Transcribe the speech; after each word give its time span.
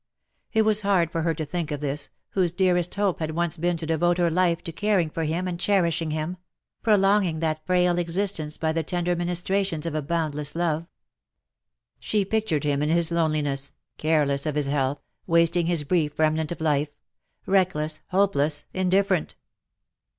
It 0.51 0.63
was 0.63 0.81
hard 0.81 1.11
for 1.11 1.21
her 1.21 1.35
to 1.35 1.45
think 1.45 1.69
of 1.69 1.79
this^ 1.79 2.09
whose 2.29 2.51
dearest 2.51 2.95
hope 2.95 3.19
had 3.19 3.29
once 3.35 3.55
been 3.57 3.77
to 3.77 3.85
devote 3.85 4.17
her 4.17 4.31
life 4.31 4.63
to 4.63 4.71
caring 4.71 5.11
for 5.11 5.25
him 5.25 5.47
and 5.47 5.59
cherishing 5.59 6.09
hira— 6.09 6.39
prolonging 6.81 7.39
that 7.41 7.63
frail 7.67 7.99
existence 7.99 8.57
by 8.57 8.73
the 8.73 8.81
tender 8.81 9.15
ministrations 9.15 9.85
of 9.85 9.93
a 9.93 10.01
boundless 10.01 10.55
love. 10.55 10.87
She 11.99 12.25
pictured 12.25 12.63
him 12.63 12.81
in 12.81 12.89
his 12.89 13.11
loneliness, 13.11 13.73
careless 13.99 14.47
of 14.47 14.55
his 14.55 14.65
health, 14.69 14.99
wasting 15.27 15.67
his 15.67 15.83
brief 15.83 16.17
remnant 16.17 16.51
of 16.51 16.61
life— 16.61 16.89
reckless, 17.45 18.01
hopeless, 18.07 18.65
indifferent. 18.73 19.35